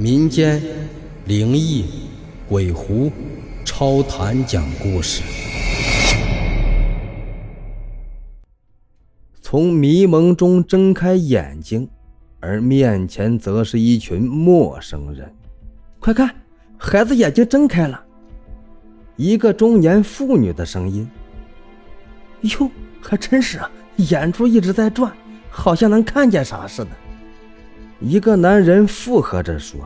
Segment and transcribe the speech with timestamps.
[0.00, 0.62] 民间
[1.26, 1.84] 灵异、
[2.48, 3.10] 鬼狐、
[3.64, 5.24] 超谈讲故事。
[9.42, 11.90] 从迷蒙中睁开眼睛，
[12.38, 15.34] 而面前则是一群陌生人。
[15.98, 16.32] 快看，
[16.76, 18.00] 孩子眼睛睁开了！
[19.16, 21.10] 一个中年妇女的声音。
[22.42, 22.70] 哟，
[23.00, 25.12] 还真是啊，眼珠一直在转，
[25.50, 26.90] 好像能看见啥似的。
[28.00, 29.80] 一个男人附和着说：“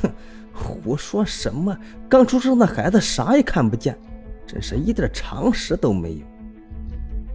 [0.00, 0.10] 哼，
[0.52, 1.76] 胡说什么？
[2.08, 3.98] 刚出生的孩子啥也看不见，
[4.46, 6.20] 真是一点常识都没有。”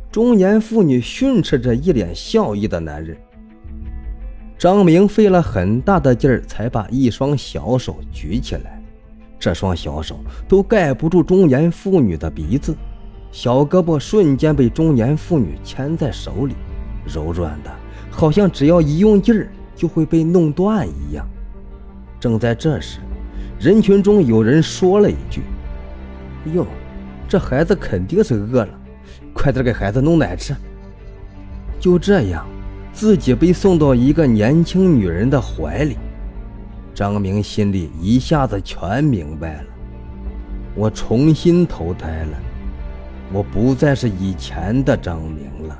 [0.09, 3.15] 中年妇女训斥着一脸笑意的男人。
[4.57, 8.81] 张明费了很大的劲儿才把一双小手举起来，
[9.37, 12.75] 这双小手都盖不住中年妇女的鼻子，
[13.31, 16.55] 小胳膊瞬间被中年妇女牵在手里，
[17.05, 17.71] 柔软的。
[18.17, 21.23] 好像只要一用劲儿就会被弄断一样。
[22.19, 22.97] 正在这时，
[23.59, 25.43] 人群中有人说了一句
[26.51, 26.65] ：“哟，
[27.29, 28.69] 这孩子肯定是饿了，
[29.35, 30.55] 快点给孩子弄奶吃。”
[31.79, 32.43] 就这样，
[32.91, 35.95] 自己被送到一个年轻女人的怀里。
[36.95, 39.65] 张明心里一下子全明白了：
[40.73, 42.37] 我重新投胎了，
[43.31, 45.79] 我不再是以前的张明了。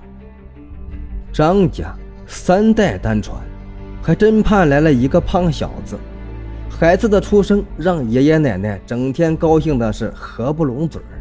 [1.34, 1.98] 张家。
[2.28, 3.42] 三代单传，
[4.04, 5.98] 还真盼来了一个胖小子。
[6.70, 11.18] 孩子的出生让爷爷奶奶整天高兴的是合不拢嘴儿，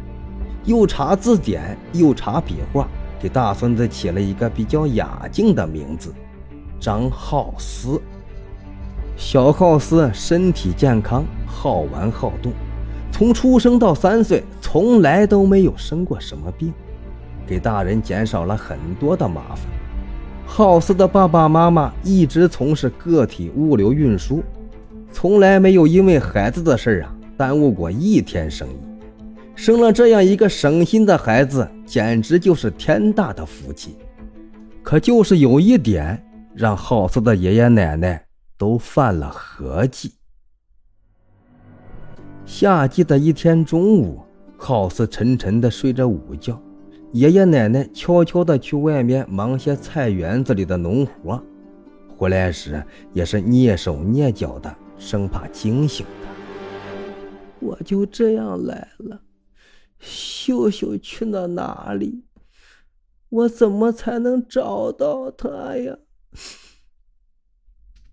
[0.65, 2.87] 又查字典又查笔画，
[3.19, 6.13] 给大孙子起了一个比较雅静的名字——
[6.79, 7.99] 张浩思。
[9.15, 12.51] 小浩思身体健康，好玩好动，
[13.11, 16.71] 从出生到三岁，从来都没有生过什么病，
[17.47, 19.65] 给大人减少了很多的麻烦。
[20.49, 24.41] 浩斯的爸爸妈妈一直从事个体物流运输，
[25.11, 28.77] 从来没有因为孩子的事啊耽误过一天生意。
[29.53, 33.97] 生了这样一个省心的孩子，简直就是天大的福气。
[34.81, 36.25] 可就是有一点，
[36.55, 38.25] 让浩斯的爷爷奶奶
[38.57, 40.13] 都犯了合计。
[42.45, 44.21] 夏季的一天中午，
[44.57, 46.59] 浩斯沉沉地睡着午觉。
[47.13, 51.41] 爷爷奶奶悄悄地去外面忙些菜园子里的农活，
[52.09, 56.29] 回来时也是蹑手蹑脚的，生怕惊醒他。
[57.59, 59.21] 我就这样来了，
[59.99, 62.25] 秀秀去了哪里？
[63.29, 65.97] 我怎么才能找到他呀？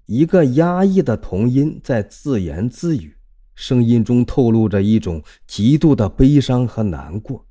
[0.07, 3.17] 一个压抑的童音在自言自语，
[3.57, 7.44] 声音中透露着一种极度的悲伤和难过。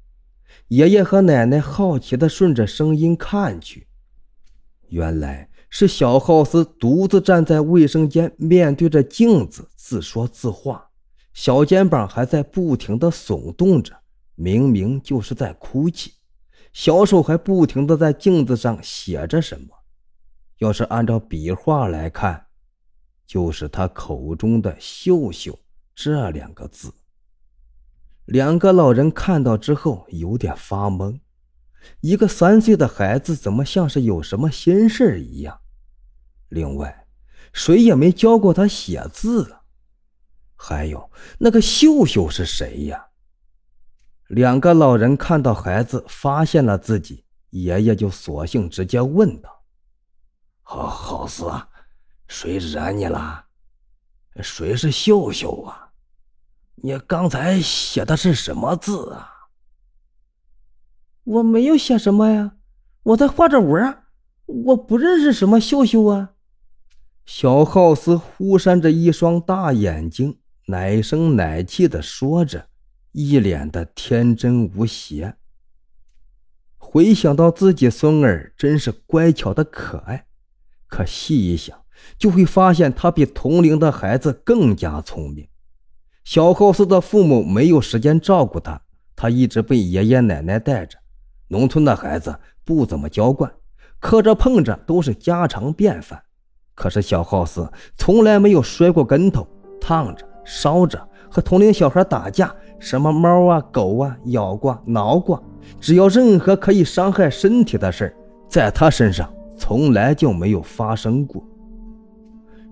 [0.70, 3.88] 爷爷和奶奶好奇地顺着声音看去，
[4.90, 10.90] 原来是小浩斯独自站在卫生间，面对着镜子自说自话，
[11.34, 13.96] 小肩膀还在不停地耸动着，
[14.36, 16.14] 明明就是在哭泣，
[16.72, 19.68] 小手还不停地在镜子上写着什么。
[20.60, 22.46] 要是按照笔画来看，
[23.26, 25.60] 就是他口中的“秀秀”
[25.94, 26.94] 这两个字。
[28.26, 31.20] 两个老人看到之后有点发懵，
[32.00, 35.60] 一个三岁的孩子怎么像是有什么心事一样？
[36.48, 37.06] 另外，
[37.52, 39.64] 谁也没教过他写字啊。
[40.56, 43.08] 还有那个秀秀是谁呀？
[44.28, 49.64] 两个老人看到孩子发现了自己，爷爷就索性直接问道
[50.64, 51.68] ：“好好死啊，
[52.30, 53.48] 谁惹你了？
[54.42, 55.82] 谁是秀秀啊？”
[56.86, 59.30] 你刚才写的是什么字啊？
[61.24, 62.58] 我没有写什么呀，
[63.04, 64.00] 我在画着纹
[64.46, 66.32] 我不认识什么秀秀啊。
[67.26, 72.68] 小浩斯忽闪着一双大眼睛，奶声奶气的说着，
[73.14, 75.38] 一脸的天真无邪。
[76.78, 80.28] 回想到自己孙儿真是乖巧的可爱，
[80.88, 81.86] 可细一想，
[82.18, 85.48] 就会发现他比同龄的孩子更加聪明。
[86.24, 88.82] 小浩斯的父母没有时间照顾他，
[89.16, 90.98] 他一直被爷爷奶奶带着。
[91.50, 92.34] 农村的孩子
[92.64, 93.52] 不怎么娇惯，
[94.00, 96.22] 磕着碰着都是家常便饭。
[96.76, 99.48] 可是小浩斯从来没有摔过跟头、
[99.80, 101.00] 烫着、烧着，
[101.30, 105.44] 和同龄小孩打架，什么猫啊、狗啊咬过、挠过，
[105.80, 108.16] 只要任何可以伤害身体的事
[108.50, 111.44] 在他身上从来就没有发生过。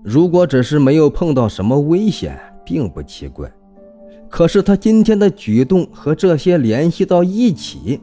[0.04, 3.52] 如果只是没有碰到什么危险，并不奇怪，
[4.30, 8.00] 可是他今天的举动和这些联系到一起，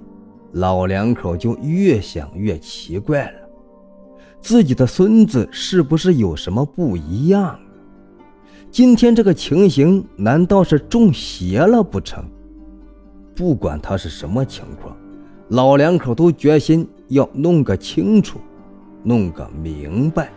[0.52, 3.38] 老两口就越想越奇怪了。
[4.40, 7.58] 自己的孙子是不是有什么不一样？
[8.70, 12.24] 今天这个情形，难道是中邪了不成？
[13.34, 14.96] 不管他是什么情况，
[15.48, 18.38] 老两口都决心要弄个清楚，
[19.02, 20.30] 弄个明白。